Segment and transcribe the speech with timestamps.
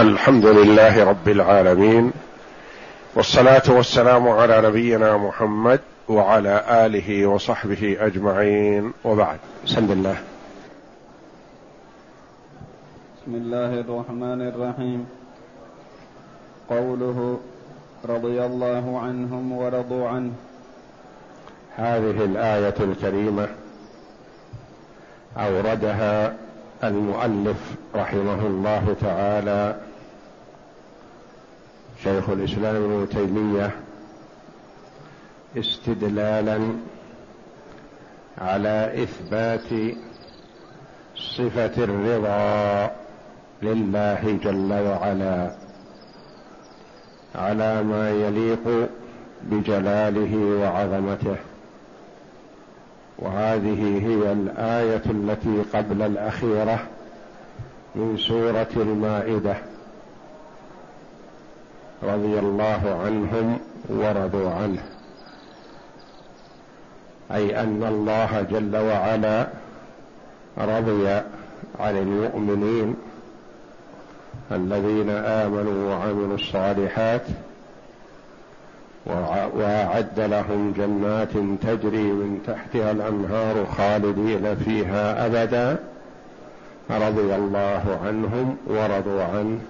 [0.00, 2.12] الحمد لله رب العالمين
[3.14, 9.38] والصلاة والسلام على نبينا محمد وعلى آله وصحبه أجمعين وبعد.
[9.64, 10.16] بسم الله.
[13.16, 15.06] بسم الله الرحمن الرحيم.
[16.70, 17.40] قوله
[18.08, 20.32] رضي الله عنهم ورضوا عنه.
[21.76, 23.48] هذه الآية الكريمة
[25.36, 26.34] أوردها
[26.84, 27.56] المؤلف
[27.94, 29.89] رحمه الله تعالى
[32.04, 33.70] شيخ الإسلام ابن تيمية
[35.56, 36.60] استدلالا
[38.38, 39.96] على إثبات
[41.16, 42.90] صفة الرضا
[43.62, 45.50] لله جل وعلا
[47.34, 48.88] على ما يليق
[49.42, 51.36] بجلاله وعظمته.
[53.18, 56.78] وهذه هي الآية التي قبل الأخيرة
[57.94, 59.69] من سورة المائدة.
[62.02, 64.82] رضي الله عنهم ورضوا عنه.
[67.32, 69.46] أي أن الله جل وعلا
[70.58, 71.08] رضي
[71.80, 72.96] عن المؤمنين
[74.52, 77.22] الذين آمنوا وعملوا الصالحات
[79.56, 85.78] وأعد لهم جنات تجري من تحتها الأنهار خالدين فيها أبدا.
[86.90, 89.60] رضي الله عنهم ورضوا عنه.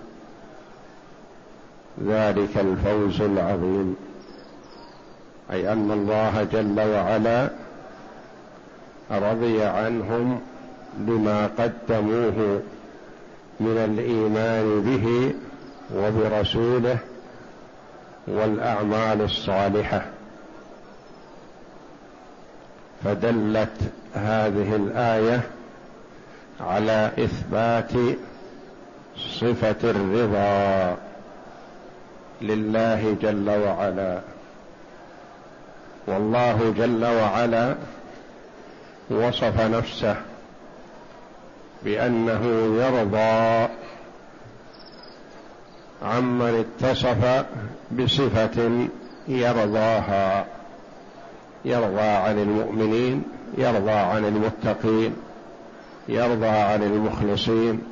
[2.06, 3.96] ذلك الفوز العظيم.
[5.52, 7.50] أي أن الله جل وعلا
[9.10, 10.40] رضي عنهم
[10.94, 12.60] بما قدموه
[13.60, 15.34] من الإيمان به
[15.96, 16.98] وبرسوله
[18.26, 20.06] والأعمال الصالحة.
[23.04, 25.40] فدلت هذه الآية
[26.60, 27.92] على إثبات
[29.16, 30.96] صفة الرضا.
[32.42, 34.20] لله جل وعلا.
[36.06, 37.74] والله جل وعلا
[39.10, 40.16] وصف نفسه
[41.82, 42.44] بأنه
[42.82, 43.68] يرضى
[46.02, 47.44] عمن اتصف
[47.90, 48.88] بصفة
[49.28, 50.46] يرضاها.
[51.64, 53.22] يرضى عن المؤمنين
[53.58, 55.16] يرضى عن المتقين
[56.08, 57.89] يرضى عن المخلصين.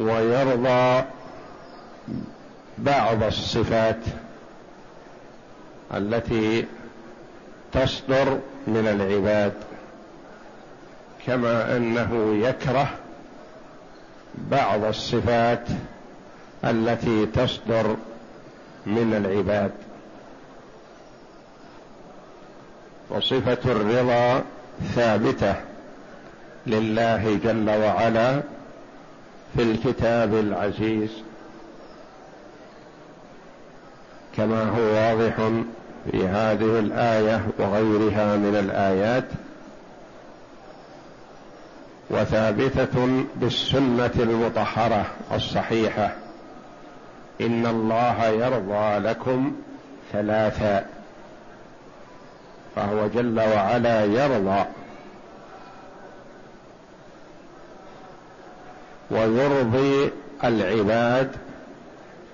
[0.00, 1.04] ويرضى
[2.78, 4.00] بعض الصفات
[5.94, 6.66] التي
[7.72, 9.52] تصدر من العباد
[11.26, 12.88] كما أنه يكره
[14.34, 15.68] بعض الصفات
[16.64, 17.96] التي تصدر
[18.86, 19.70] من العباد.
[23.10, 24.42] وصفة الرضا
[24.94, 25.54] ثابتة
[26.66, 28.42] لله جل وعلا
[29.56, 31.10] في الكتاب العزيز
[34.36, 35.34] كما هو واضح
[36.10, 39.24] في هذه الآية وغيرها من الآيات
[42.10, 46.12] وثابتة بالسنة المطهرة الصحيحة
[47.40, 49.52] إن الله يرضى لكم
[50.12, 50.86] ثلاثا
[52.76, 54.64] فهو جل وعلا يرضى.
[59.10, 60.10] ويرضي
[60.44, 61.30] العباد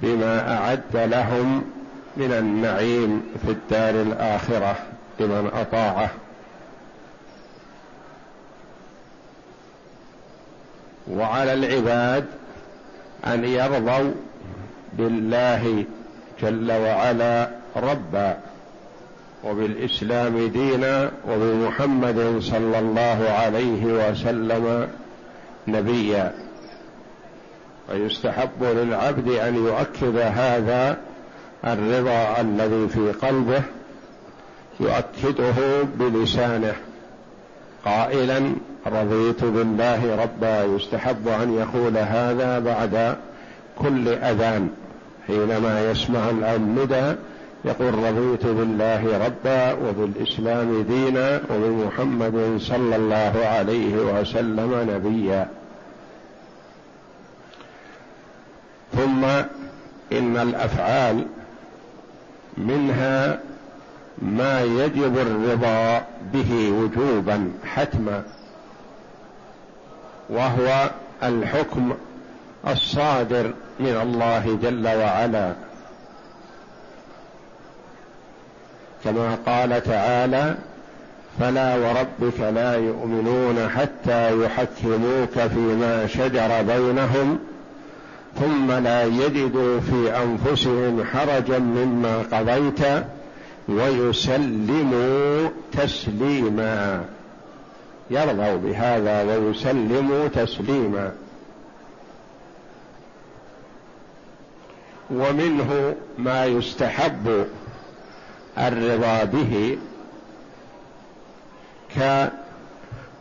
[0.02, 1.64] بما أعد لهم
[2.16, 4.76] من النعيم في الدار الآخرة
[5.20, 6.10] لمن أطاعه.
[11.10, 12.24] وعلى العباد
[13.26, 14.12] أن يرضوا
[14.92, 15.84] بالله
[16.42, 18.38] جل وعلا ربا
[19.44, 24.88] وبالإسلام دينا وبمحمد صلى الله عليه وسلم
[25.68, 26.49] نبيا.
[27.90, 30.96] ويستحب للعبد أن يؤكد هذا
[31.64, 33.62] الرضا الذي في قلبه
[34.80, 36.74] يؤكده بلسانه.
[37.84, 38.52] قائلا
[38.86, 40.64] رضيت بالله ربا.
[40.64, 43.16] يستحب أن يقول هذا بعد
[43.78, 44.68] كل أذان.
[45.26, 47.14] حينما يسمع الندى
[47.64, 55.48] يقول رضيت بالله ربا وبالإسلام دينا وبمحمد صلى الله عليه وسلم نبيا.
[59.00, 59.24] ثم
[60.18, 61.26] إن الأفعال
[62.56, 63.38] منها
[64.18, 66.02] ما يجب الرضا
[66.32, 68.22] به وجوبا حتما
[70.30, 70.90] وهو
[71.22, 71.92] الحكم
[72.68, 75.52] الصادر من الله جل وعلا.
[79.04, 80.54] كما قال تعالى
[81.40, 87.38] فلا وربك لا يؤمنون حتى يحكموك فيما شجر بينهم
[88.38, 93.04] ثم لا يجدوا في أنفسهم حرجا مما قضيت
[93.68, 97.04] ويسلموا تسليما.
[98.10, 101.12] يرضوا بهذا ويسلموا تسليما.
[105.10, 107.46] ومنه ما يستحب
[108.58, 109.78] الرضا به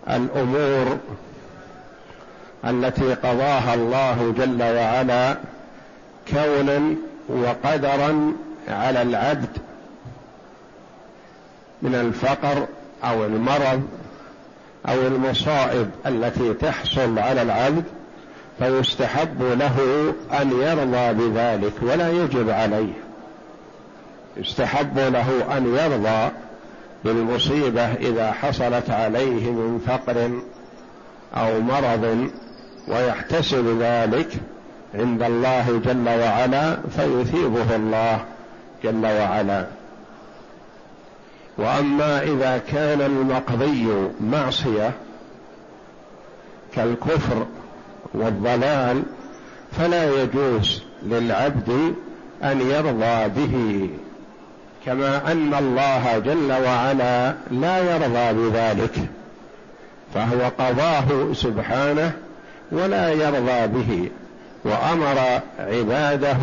[0.07, 0.97] كالأمور
[2.65, 5.37] التي قضاها الله جل وعلا
[6.31, 6.95] كونا
[7.29, 8.33] وقدرا
[8.67, 9.49] على العبد
[11.81, 12.67] من الفقر
[13.03, 13.81] أو المرض
[14.89, 17.83] أو المصائب التي تحصل على العبد
[18.59, 22.93] فيستحب له أن يرضى بذلك ولا يجب عليه.
[24.37, 26.31] يستحب له أن يرضى
[27.05, 30.41] بالمصيبة إذا حصلت عليه من فقر
[31.35, 32.29] أو مرض
[32.87, 34.33] ويحتسب ذلك
[34.95, 38.19] عند الله جل وعلا فيثيبه الله
[38.83, 39.65] جل وعلا.
[41.57, 43.87] وأما إذا كان المقضي
[44.21, 44.91] معصية
[46.75, 47.45] كالكفر
[48.13, 49.03] والضلال
[49.71, 51.95] فلا يجوز للعبد
[52.43, 53.89] أن يرضى به
[54.85, 58.95] كما أن الله جل وعلا لا يرضى بذلك
[60.13, 62.11] فهو قضاه سبحانه
[62.71, 64.09] ولا يرضى به
[64.65, 66.37] وأمر عباده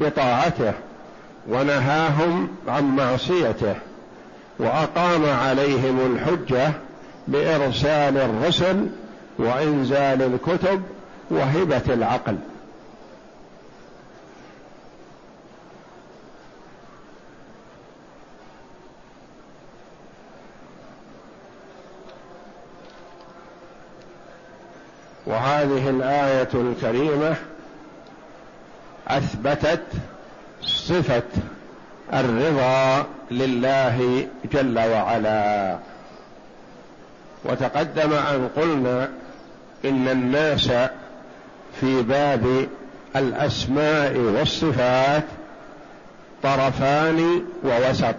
[0.00, 0.72] بطاعته
[1.48, 3.74] ونهاهم عن معصيته
[4.58, 6.72] وأقام عليهم الحجة
[7.28, 8.86] بإرسال الرسل
[9.38, 10.82] وإنزال الكتب
[11.30, 12.36] وهبة العقل.
[25.26, 27.36] وهذه الآية الكريمة
[29.08, 29.82] أثبتت
[30.62, 31.22] صفة
[32.12, 35.78] الرضا لله جل وعلا.
[37.44, 39.08] وتقدم أن قلنا
[39.84, 40.68] إن الناس
[41.80, 42.68] في باب
[43.16, 45.24] الأسماء والصفات
[46.42, 48.14] طرفان ووسط.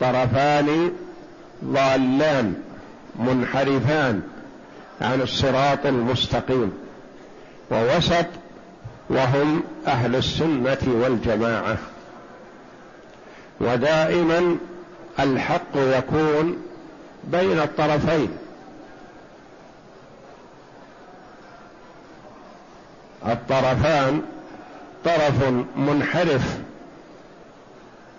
[0.00, 0.92] طرفان
[1.64, 2.54] ضالان
[3.18, 4.22] منحرفان
[5.00, 6.72] عن الصراط المستقيم
[7.70, 8.26] ووسط
[9.10, 11.76] وهم أهل السنة والجماعة.
[13.60, 14.56] ودائما
[15.20, 16.62] الحق يكون
[17.24, 18.28] بين الطرفين.
[23.26, 24.22] الطرفان
[25.04, 26.58] طرف منحرف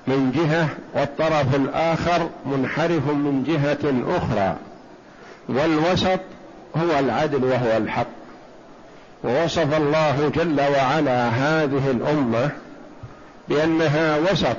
[0.07, 4.55] من جهة والطرف الآخر منحرف من جهة أخرى.
[5.49, 6.19] والوسط
[6.75, 8.07] هو العدل وهو الحق.
[9.23, 12.49] ووصف الله جل وعلا هذه الأمة
[13.49, 14.57] بأنها وسط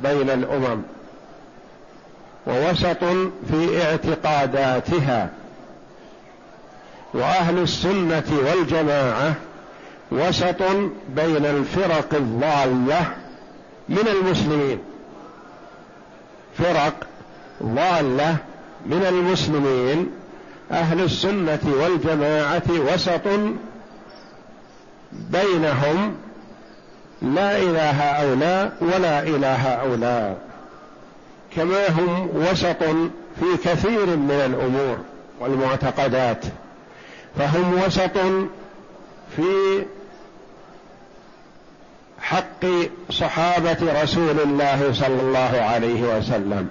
[0.00, 0.82] بين الأمم.
[2.46, 3.04] ووسط
[3.50, 5.28] في اعتقاداتها.
[7.14, 9.34] وأهل السنة والجماعة
[10.12, 10.62] وسط
[11.08, 13.21] بين الفرق الضالة
[13.92, 14.78] من المسلمين.
[16.58, 16.94] فرق
[17.62, 18.36] ضالة
[18.86, 20.10] من المسلمين.
[20.70, 23.28] أهل السنة والجماعة وسط
[25.12, 26.16] بينهم
[27.22, 30.38] لا إلى هؤلاء ولا إلى هؤلاء.
[31.56, 32.82] كما هم وسط
[33.40, 34.98] في كثير من الأمور
[35.40, 36.44] والمعتقدات.
[37.38, 38.18] فهم وسط
[39.36, 39.84] في
[42.22, 42.66] حق
[43.10, 46.68] صحابة رسول الله صلى الله عليه وسلم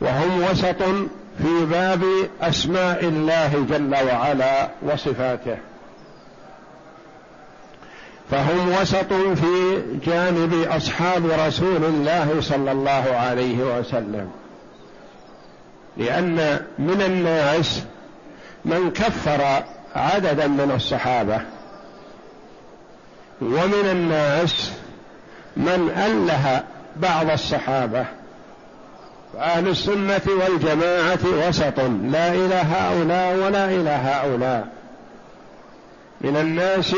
[0.00, 0.82] وهم وسط
[1.42, 2.02] في باب
[2.42, 5.56] أسماء الله جل وعلا وصفاته.
[8.30, 14.30] فهم وسط في جانب أصحاب رسول الله صلى الله عليه وسلم
[15.96, 17.82] لأن من الناس
[18.64, 19.62] من كفر
[19.96, 21.40] عددا من الصحابة
[23.40, 24.72] ومن الناس
[25.56, 26.62] من اله
[26.96, 28.04] بعض الصحابة
[29.34, 31.80] فاهل السنة والجماعة وسط
[32.10, 34.68] لا إلى هؤلاء ولا إلى هؤلاء.
[36.20, 36.94] من الناس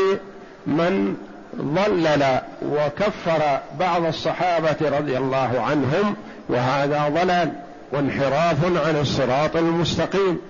[0.67, 1.15] من
[1.55, 2.39] ضلل
[2.71, 6.15] وكفر بعض الصحابة رضي الله عنهم
[6.49, 7.51] وهذا ضلال
[7.91, 10.41] وانحراف عن الصراط المستقيم.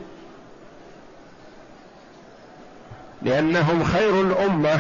[3.22, 4.80] لأنهم خير الأمة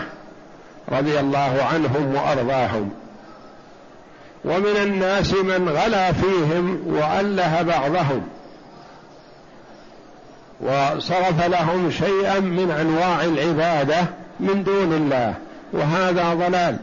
[0.91, 2.89] رضي الله عنهم وأرضاهم.
[4.45, 8.21] ومن الناس من غلا فيهم واله بعضهم.
[10.61, 14.05] وصرف لهم شيئا من أنواع العبادة
[14.39, 15.33] من دون الله.
[15.73, 16.77] وهذا ضلال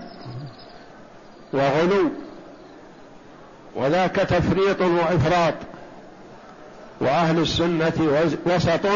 [1.52, 2.10] وغلو.
[3.76, 5.54] وذاك تفريط وإفراط.
[7.00, 8.86] وأهل السنة وسط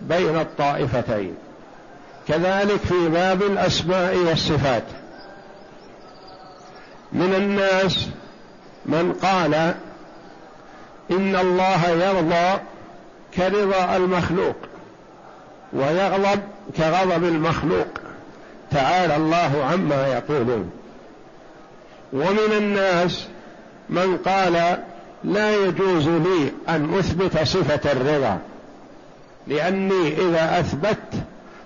[0.00, 1.34] بين الطائفتين.
[2.28, 4.84] كذلك في باب الأسماء والصفات.
[7.12, 8.08] من الناس
[8.86, 9.54] من قال
[11.10, 12.60] إن الله يرضى
[13.36, 14.56] كرضا المخلوق
[15.72, 16.40] ويغضب
[16.76, 17.86] كغضب المخلوق.
[18.70, 20.70] تعالى الله عما يقولون.
[22.12, 23.26] ومن الناس
[23.88, 24.78] من قال
[25.24, 28.38] لا يجوز لي أن أثبت صفة الرضا
[29.46, 31.22] لأني إذا أثبت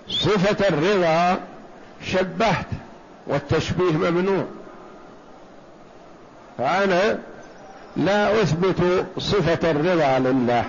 [0.09, 1.39] صفة الرضا
[2.05, 2.65] شبهت
[3.27, 4.45] والتشبيه ممنوع.
[6.57, 7.19] فأنا
[7.97, 10.65] لا أثبت صفة الرضا لله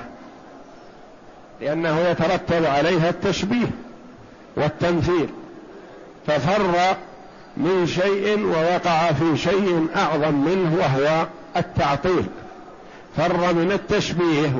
[1.60, 3.70] لأنه يترتب عليها التشبيه
[4.56, 5.28] والتمثيل.
[6.26, 6.96] ففر
[7.56, 12.24] من شيء ووقع في شيء أعظم منه وهو التعطيل.
[13.16, 14.52] فر من التشبيه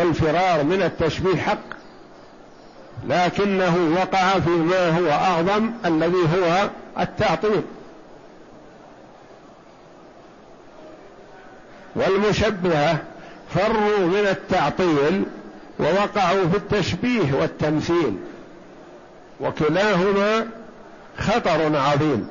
[0.00, 1.58] والفرار من التشبيه حق
[3.08, 7.62] لكنه وقع فيما هو أعظم الذي هو التعطيل.
[11.96, 12.98] والمشبهه
[13.54, 15.24] فروا من التعطيل
[15.80, 18.16] ووقعوا في التشبيه والتمثيل
[19.40, 20.46] وكلاهما
[21.18, 22.28] خطر عظيم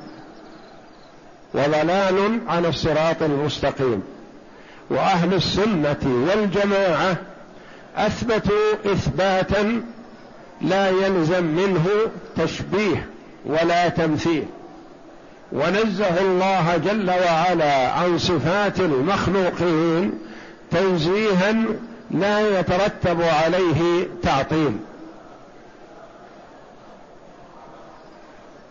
[1.54, 4.02] وضلال عن الصراط المستقيم.
[4.90, 7.16] وأهل السنة والجماعة
[7.96, 9.82] أثبتوا إثباتا
[10.62, 11.86] لا يلزم منه
[12.36, 13.08] تشبيه
[13.46, 14.46] ولا تمثيل
[15.52, 20.12] ونزه الله جل وعلا عن صفات المخلوقين
[20.70, 21.54] تنزيها
[22.10, 24.76] لا يترتب عليه تعطيل.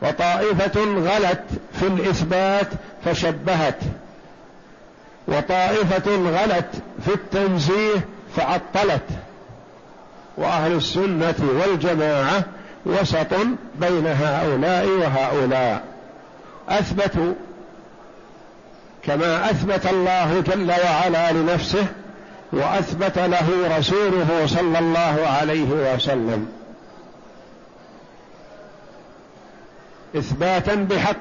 [0.02, 1.44] وطائفة غلت
[1.74, 2.68] في الإثبات
[3.06, 3.80] فشبهت.
[5.28, 6.70] وطائفة غلت
[7.06, 8.06] في التنزيه
[8.36, 9.06] فعطلت.
[10.42, 12.44] وأهل السنة والجماعة
[12.86, 13.34] وسط
[13.76, 15.84] بين هؤلاء وهؤلاء.
[16.70, 17.34] أثبتوا
[19.04, 21.86] كما أثبت الله جل وعلا لنفسه
[22.54, 26.48] وأثبت له رسوله صلى الله عليه وسلم.
[30.16, 31.16] إثباتا بحق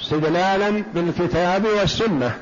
[0.00, 2.38] استدلالا بالكتاب والسنة.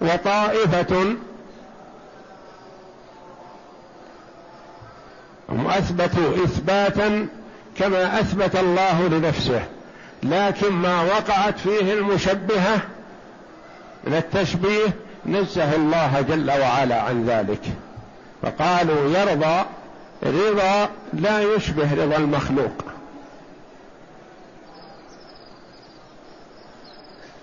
[0.00, 1.16] وطائفة
[5.48, 7.26] هم أثبتوا إثباتا
[7.78, 9.62] كما أثبت الله لنفسه
[10.22, 12.80] لكن ما وقعت فيه المشبهة
[14.04, 14.86] من التشبيه
[15.26, 17.60] نزه الله جل وعلا عن ذلك.
[18.42, 19.64] فقالوا يرضى
[20.22, 22.84] رضا لا يشبه رضا المخلوق.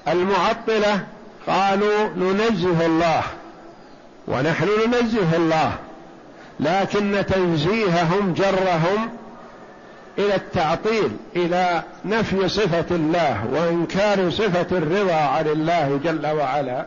[0.07, 1.03] المعطلة
[1.48, 3.24] قالوا ننزه الله
[4.27, 5.77] ونحن ننزه الله.
[6.60, 9.10] لكن تنزيههم جرهم
[10.17, 16.86] إلى التعطيل إلى نفي صفة الله وإنكار صفة الرضا عن الله جل وعلا.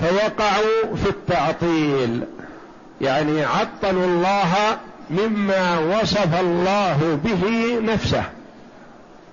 [0.00, 2.24] فوقعوا في التعطيل
[3.00, 4.78] يعني عطلوا الله
[5.10, 8.24] مما وصف الله به نفسه.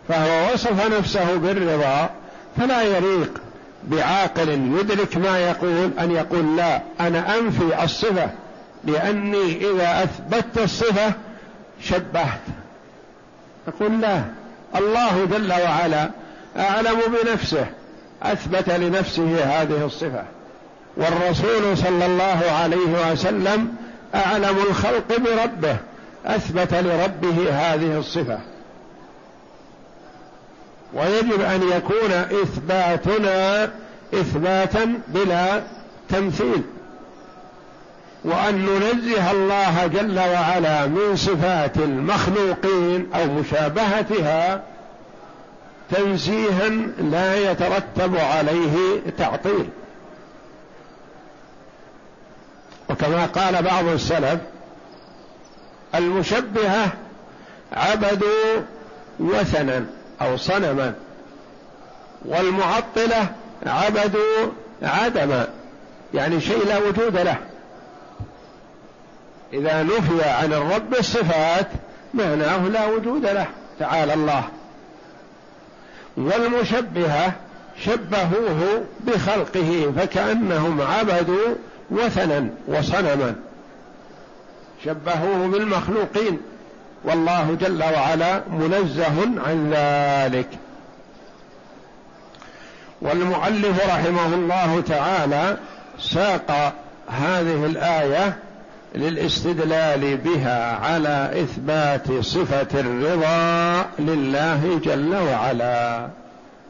[0.10, 2.10] فهو وصف نفسه بالرضا
[2.58, 3.42] فلا يليق
[3.84, 8.30] بعاقل يدرك ما يقول أن يقول لا أنا أنفي الصفة.
[8.84, 11.14] لأني إذا أثبتت الصفة
[11.82, 12.40] شبهت.
[13.68, 14.24] يقول لا.
[14.76, 16.10] الله جل وعلا
[16.58, 17.66] أعلم بنفسه
[18.24, 20.24] أثبت لنفسه هذه الصفة.
[20.98, 23.76] والرسول صلى الله عليه وسلم
[24.16, 25.78] أعلم الخلق بربه
[26.26, 28.40] أثبت لربه هذه الصفة.
[30.94, 33.70] ويجب أن يكون إثباتنا
[34.14, 35.62] إثباتا بلا
[36.10, 36.64] تمثيل.
[38.24, 44.64] وأن ننزه الله جل وعلا من صفات المخلوقين أو مشابهتها
[45.92, 49.70] تنزيها لا يترتب عليه تعطيل.
[52.90, 54.40] وكما قال بعض السلف
[55.96, 56.88] المشبهة
[57.74, 58.62] عبدوا
[59.20, 59.86] وثنا
[60.22, 60.94] أو صنما
[62.26, 63.28] والمعطلة
[63.66, 64.48] عبدوا
[64.82, 65.48] عدما
[66.14, 67.38] يعني شيء لا وجود له.
[69.54, 71.68] إذا نفي عن الرب الصفات
[72.14, 73.48] معناه لا وجود له
[73.80, 74.44] تعالى الله.
[76.18, 77.34] والمشبهة
[77.86, 81.56] شبهوه بخلقه فكأنهم عبدوا
[81.92, 83.36] وثنا وصنما.
[84.86, 86.40] شبهوه بالمخلوقين
[87.04, 90.48] والله جل وعلا منزه عن ذلك.
[93.02, 95.58] والمؤلف رحمه الله تعالى
[96.00, 96.74] ساق
[97.08, 98.38] هذه الآية
[98.96, 106.08] للاستدلال بها على إثبات صفة الرضا لله جل وعلا.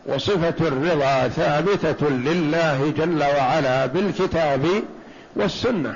[0.05, 4.65] وصفة الرضا ثابتة لله جل وعلا بالكتاب
[5.35, 5.95] والسنة.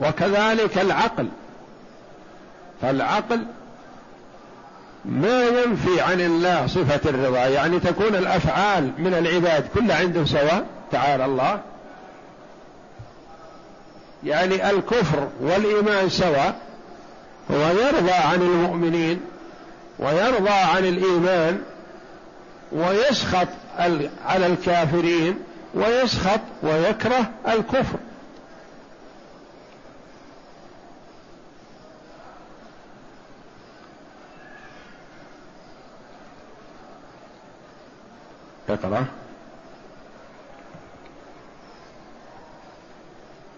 [0.00, 1.28] وكذلك العقل.
[2.82, 3.40] فالعقل
[5.04, 11.24] ما ينفي عن الله صفة الرضا يعني تكون الأفعال من العباد كلها عنده سواء تعالى
[11.24, 11.60] الله
[14.24, 16.60] يعني الكفر والإيمان سواء
[17.50, 19.20] هو يرضى عن المؤمنين
[19.98, 21.62] ويرضى عن الإيمان
[22.72, 23.48] ويسخط
[24.26, 25.38] على الكافرين
[25.74, 27.98] ويسخط ويكره الكفر.
[38.68, 39.06] اقرأ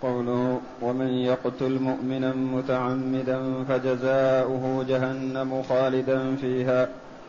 [0.04, 6.88] قوله ومن يقتل مؤمنا متعمدا فجزاؤه جهنم خالدا فيها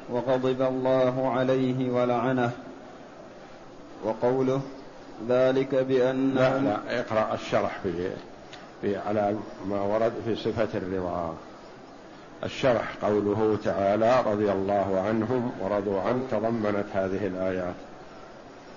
[0.10, 2.52] وغضب الله عليه ولعنه.
[4.06, 4.62] وقوله
[5.30, 8.10] ذلك بأن لا لا اقرأ الشرح في,
[8.82, 9.36] في على
[9.70, 11.36] ما ورد في صفة الرضا
[12.44, 17.76] الشرح قوله تعالى رضي الله عنهم ورضوا عنه تضمنت هذه الآيات.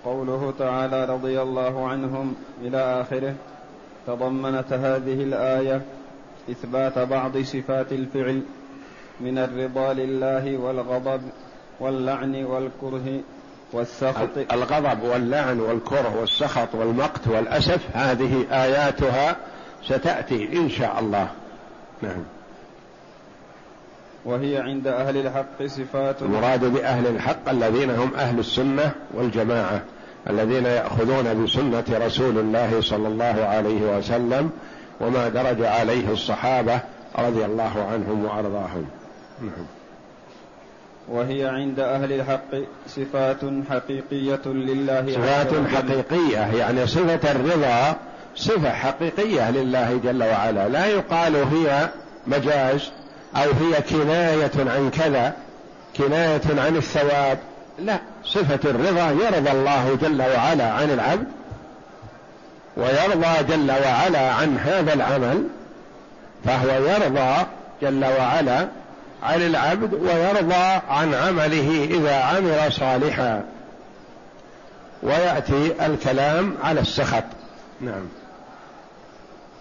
[0.04, 3.34] قوله تعالى رضي الله عنهم إلى آخره.
[4.08, 5.82] تضمنت هذه الآية
[6.50, 8.42] إثبات بعض صفات الفعل
[9.20, 11.22] من الرضا لله والغضب
[11.80, 13.20] واللعن والكره
[13.72, 14.28] والسخط.
[14.52, 19.36] الغضب واللعن والكره والسخط والمقت والأسف هذه آياتها
[19.84, 21.28] ستأتي إن شاء الله.
[22.02, 22.24] نعم.
[24.24, 26.22] وهي عند أهل الحق صفات.
[26.22, 29.82] المراد بأهل الحق الذين هم أهل السنة والجماعة.
[30.28, 34.50] الذين يأخذون بسنة رسول الله صلى الله عليه وسلم
[35.00, 36.80] وما درج عليه الصحابة
[37.18, 38.86] رضي الله عنهم وأرضاهم.
[39.40, 39.66] نعم.
[41.08, 42.54] وهي عند أهل الحق
[42.86, 47.96] صفات حقيقية لله صفات حقيقية يعني صفة الرضا
[48.36, 50.68] صفة حقيقية لله جل وعلا.
[50.68, 51.88] لا يقال هي
[52.26, 52.90] مجاز
[53.36, 55.34] أو هي كناية عن كذا
[55.96, 57.38] كناية عن الثواب
[57.78, 57.98] لا.
[58.34, 61.26] صفة الرضا يرضى الله جل وعلا عن العبد
[62.76, 65.44] ويرضى جل وعلا عن هذا العمل
[66.44, 67.46] فهو يرضى
[67.82, 68.68] جل وعلا
[69.22, 73.44] عن العبد ويرضى عن عمله إذا عمل صالحا.
[75.02, 77.24] ويأتي الكلام على السخط.
[77.80, 78.08] نعم.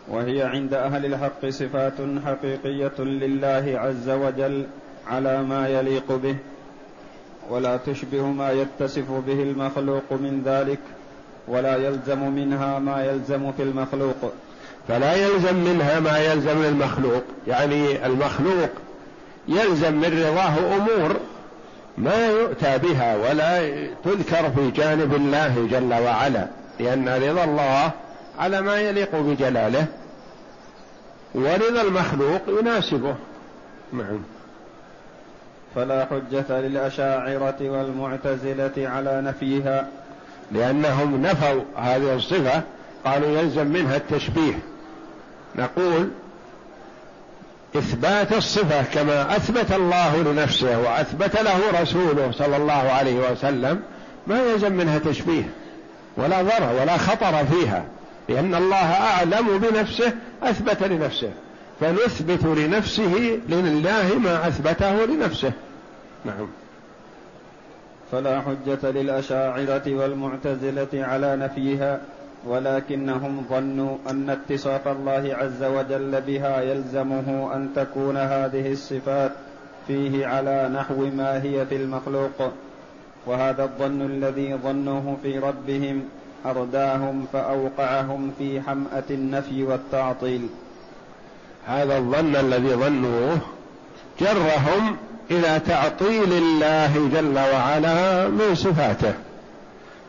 [0.07, 1.93] وهي عند أهل الحق صفات
[2.25, 4.67] حقيقية لله عز وجل
[5.07, 6.35] على ما يليق به.
[7.49, 10.79] ولا تشبه ما يتصف به المخلوق من ذلك
[11.47, 14.33] ولا يلزم منها ما يلزم في المخلوق.
[14.87, 17.23] فلا يلزم منها ما يلزم المخلوق.
[17.47, 18.69] يعني المخلوق
[19.47, 21.15] يلزم من رضاه أمور
[21.97, 23.69] ما يؤتى بها ولا
[24.05, 26.47] تذكر في جانب الله جل وعلا
[26.79, 27.91] لأن رضا الله
[28.39, 29.85] على ما يليق بجلاله
[31.35, 33.15] ورضا المخلوق يناسبه.
[33.93, 34.19] نعم.
[35.75, 39.87] فلا حجة للأشاعرة والمعتزلة على نفيها.
[40.51, 42.61] لأنهم نفوا هذه الصفة
[43.05, 44.59] قالوا يلزم منها التشبيه.
[45.55, 46.09] نقول
[47.75, 53.79] إثبات الصفة كما أثبت الله لنفسه وأثبت له رسوله صلى الله عليه وسلم
[54.27, 55.43] ما يلزم منها تشبيه
[56.17, 57.85] ولا ضرر ولا خطر فيها
[58.29, 61.31] لأن الله أعلم بنفسه أثبت لنفسه.
[61.79, 65.51] فنثبت لنفسه لله ما أثبته لنفسه.
[66.25, 66.47] نعم.
[68.11, 71.99] فلا حجة للأشاعرة والمعتزلة على نفيها
[72.45, 79.31] ولكنهم ظنوا أن اتصاف الله عز وجل بها يلزمه أن تكون هذه الصفات
[79.87, 82.53] فيه على نحو ما هي في المخلوق.
[83.25, 86.03] وهذا الظن الذي ظنوه في ربهم
[86.45, 90.49] أرداهم فأوقعهم في حمأة النفي والتعطيل.
[91.67, 93.37] هذا الظن الذي ظنوه
[94.21, 94.97] جرهم
[95.31, 99.13] إلى تعطيل الله جل وعلا من صفاته.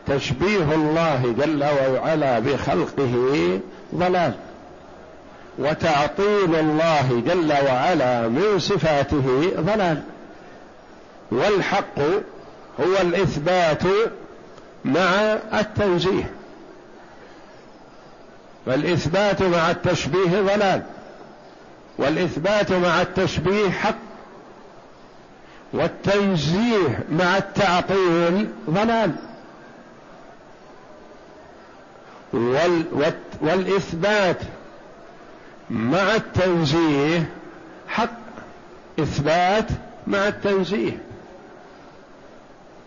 [0.07, 3.59] تشبيه الله جل وعلا بخلقه
[3.95, 4.33] ضلال.
[5.59, 10.01] وتعطيل الله جل وعلا من صفاته ضلال.
[11.31, 11.99] والحق
[12.79, 13.83] هو الإثبات
[14.85, 16.31] مع التنزيه.
[18.65, 20.81] فالإثبات مع التشبيه ضلال.
[21.99, 23.95] والإثبات مع التشبيه حق
[25.73, 29.15] والتنزيه مع التعطيل ضلال.
[32.33, 34.37] وال والإثبات
[35.69, 37.29] مع التنزيه
[37.87, 38.09] حق
[38.99, 39.67] إثبات
[40.07, 40.97] مع التنزيه.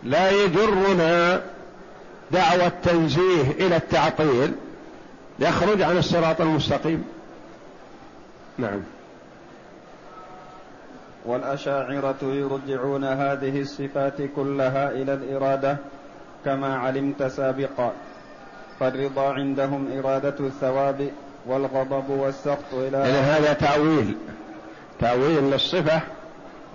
[0.03, 1.41] لا يجرنا
[2.31, 4.53] دعوى التنزيه إلى التعطيل
[5.39, 7.03] يخرج عن الصراط المستقيم.
[8.57, 8.81] نعم.
[11.25, 15.77] والأشاعرة يرجعون هذه الصفات كلها إلى الإرادة
[16.45, 17.91] كما علمت سابقا.
[18.79, 21.09] فالرضا عندهم إرادة الثواب
[21.45, 24.15] والغضب والسخط إلى يعني هذا تأويل
[24.99, 26.01] تأويل للصفة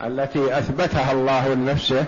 [0.07, 2.05] التي أثبتها الله لنفسه.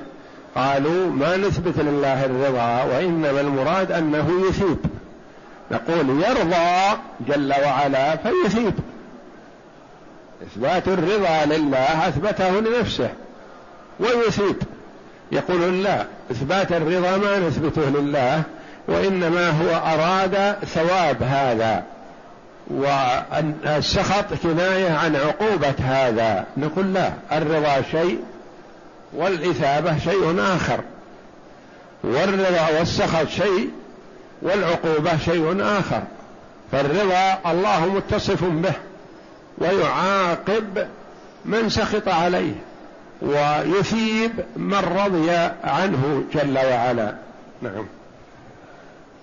[0.55, 4.79] قالوا ما نثبت لله الرضا وإنما المراد أنه يثيب.
[5.71, 6.99] نقول يرضى
[7.29, 8.75] جل وعلا فيثيب.
[10.43, 13.11] إثبات الرضا لله أثبته لنفسه
[14.01, 14.57] ويثيب.
[15.33, 18.43] يقول لا إثبات الرضا ما نثبته لله
[18.89, 21.83] وإنما هو أراد ثواب هذا
[22.71, 26.45] والسخط كناية عن عقوبة هذا.
[26.57, 28.21] نقول لا الرضا شيء
[29.13, 30.81] والإثابة شيء آخر.
[32.05, 33.71] والرضا والسخط شيء
[34.43, 36.03] والعقوبة شيء آخر.
[36.73, 38.73] فالرضا الله متصف به.
[39.59, 40.87] ويعاقب
[41.45, 42.55] من سخط عليه
[43.23, 45.31] ويثيب من رضي
[45.65, 47.15] عنه جل وعلا.
[47.63, 47.87] نعم.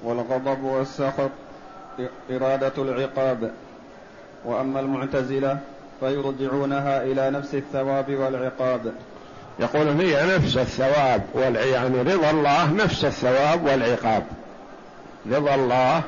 [0.04, 1.32] والغضب والسخط
[2.32, 3.52] إرادة العقاب.
[4.46, 5.58] وأما المعتزلة
[6.00, 8.94] فيرجعونها إلى نفس الثواب والعقاب.
[9.60, 11.62] يقول هي نفس الثواب والع...
[11.62, 14.24] يعني رضا الله نفس الثواب والعقاب.
[15.32, 16.02] رضا الله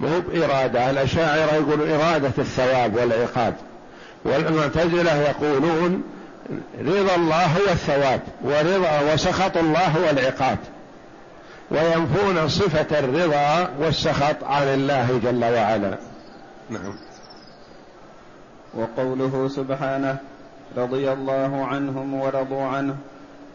[0.00, 0.90] مو بإرادة.
[0.90, 3.54] الأشاعرة يقولوا إرادة الثواب والعقاب.
[4.24, 6.02] والمعتزلة يقولون
[6.80, 10.58] رضا الله هو الثواب ورضا وسخط الله هو العقاب.
[11.70, 15.98] وينفون صفة الرضا والسخط عن الله جل وعلا.
[16.70, 16.94] نعم.
[18.74, 20.16] وقوله سبحانه
[20.76, 22.96] رضي الله عنهم ورضوا عنه.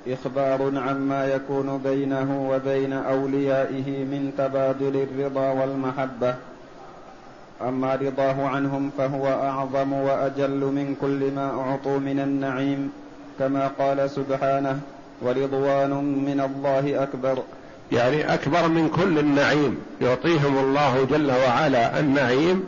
[0.07, 6.35] إخبار عما يكون بينه وبين أوليائه من تبادل الرضا والمحبة.
[7.61, 12.91] أما رضاه عنهم فهو أعظم وأجل من كل ما أعطوا من النعيم
[13.39, 14.79] كما قال سبحانه
[15.21, 15.89] ورضوان
[16.25, 17.43] من الله أكبر.
[17.91, 19.77] يعني أكبر من كل النعيم.
[20.01, 22.63] يعطيهم الله جل وعلا النعيم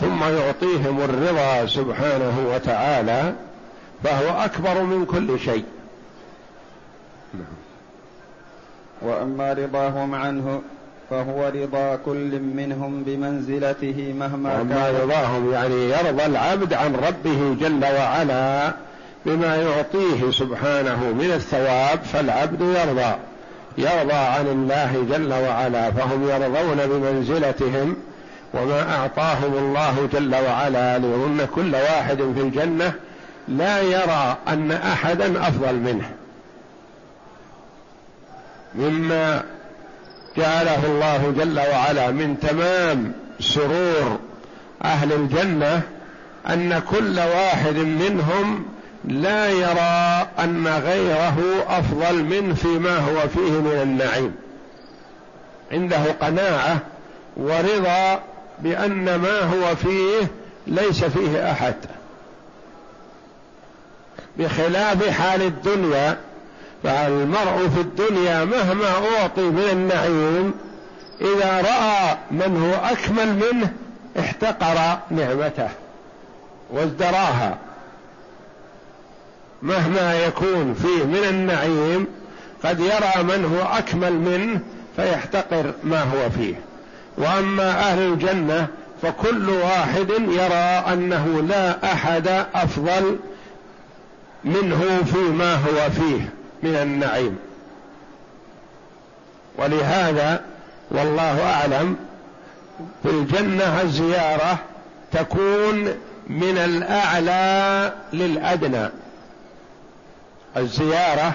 [0.00, 3.32] ثم يعطيهم الرضا سبحانه وتعالى
[4.04, 5.64] فهو أكبر من كل شيء.
[9.02, 10.62] وأما رضاهم عنه
[11.10, 14.70] فهو رضا كل منهم بمنزلته مهما كان.
[14.70, 18.72] وأما رضاهم يعني يرضى العبد عن ربه جل وعلا
[19.26, 23.14] بما يعطيه سبحانه من الثواب فالعبد يرضى.
[23.78, 27.96] يرضى عن الله جل وعلا فهم يرضون بمنزلتهم
[28.54, 32.92] وما أعطاهم الله جل وعلا لأن كل واحد في الجنة.
[33.48, 36.10] لا يرى أن أحدا أفضل منه.
[38.74, 39.42] مما
[40.36, 44.18] جعله الله جل وعلا من تمام سرور
[44.84, 45.82] أهل الجنة
[46.48, 48.66] أن كل واحد منهم
[49.04, 54.34] لا يرى أن غيره أفضل منه فيما هو فيه من النعيم.
[55.72, 56.78] عنده قناعة
[57.36, 58.22] ورضا
[58.58, 60.26] بأن ما هو فيه
[60.66, 61.74] ليس فيه أحد.
[64.38, 66.18] بخلاف حال الدنيا
[66.84, 68.88] فالمرء في الدنيا مهما
[69.20, 70.54] أعطي من النعيم
[71.20, 73.72] إذا رأى من هو أكمل منه
[74.18, 75.68] احتقر نعمته
[76.70, 77.58] وازدراها.
[79.62, 82.06] مهما يكون فيه من النعيم
[82.64, 84.60] قد يرى من هو أكمل منه
[84.96, 86.54] فيحتقر ما هو فيه.
[87.18, 88.66] وأما أهل الجنة
[89.02, 93.16] فكل واحد يرى أنه لا أحد أفضل
[94.44, 96.43] منه فيما هو فيه.
[96.64, 97.38] من النعيم.
[99.58, 100.40] ولهذا
[100.90, 101.96] والله أعلم
[103.02, 104.58] في الجنة الزياره
[105.12, 105.94] تكون
[106.26, 108.88] من الأعلى للأدنى.
[110.56, 111.32] الزيارة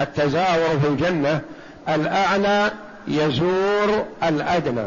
[0.00, 1.40] التزاور في الجنة
[1.88, 2.72] الأعلى
[3.08, 4.86] يزور الأدنى.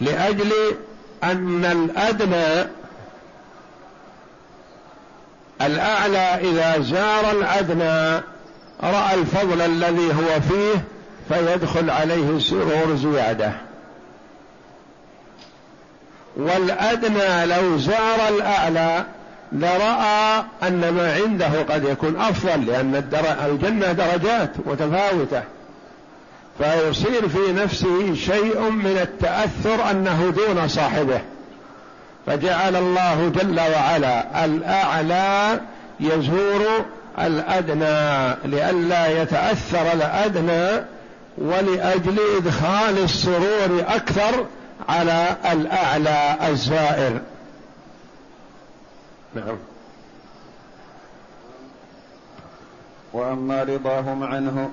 [0.00, 0.52] لأجل
[1.24, 2.70] أن الأدنى
[5.66, 8.22] الأعلى إذا زار الأدنى
[8.82, 10.84] رأى الفضل الذي هو فيه
[11.28, 13.52] فيدخل عليه سرور زيادة.
[16.36, 19.04] والأدنى لو زار الأعلى
[19.52, 22.94] لرأى أن ما عنده قد يكون أفضل لأن
[23.46, 25.42] الجنة درجات متفاوتة.
[26.58, 31.20] فيصير في نفسه شيء من التأثر أنه دون صاحبه.
[32.26, 35.60] فجعل الله جل وعلا الأعلى
[36.00, 36.84] يزور
[37.18, 40.84] الأدنى لئلا يتأثر الأدنى
[41.38, 44.46] ولأجل إدخال السرور أكثر
[44.88, 47.20] على الأعلى الزائر.
[49.34, 49.56] نعم.
[53.12, 54.70] وأما رضاهم عنه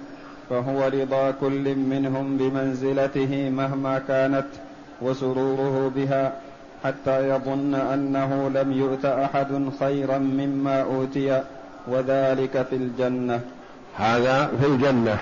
[0.49, 4.47] فهو رضا كل منهم بمنزلته مهما كانت
[5.01, 6.33] وسروره بها.
[6.83, 11.43] حتى يظن أنه لم يؤت أحد خيرا مما أوتي
[11.87, 13.41] وذلك في الجنة.
[13.97, 15.17] هذا في الجنة.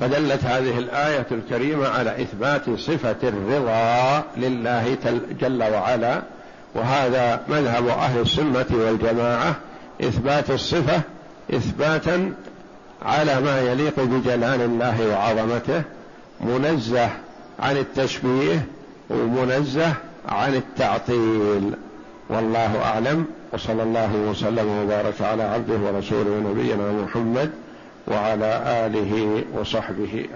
[0.00, 4.96] فدلت هذه الآية الكريمة على إثبات صفة الرضا لله
[5.40, 6.22] جل وعلا
[6.74, 9.54] وهذا مذهب أهل السنة والجماعة.
[10.00, 11.00] إثبات الصفة
[11.54, 12.34] إثباتا
[13.02, 15.82] على ما يليق بجلال الله وعظمته
[16.40, 17.10] منزه
[17.60, 18.66] عن التشبيه
[19.10, 19.92] ومنزه
[20.28, 21.72] عن التعطيل.
[22.28, 23.24] والله أعلم.
[23.52, 27.50] وصلى الله وسلم وبارك على عبده ورسوله نبينا محمد
[28.08, 30.28] وعلى آله وصحبه أجمعين.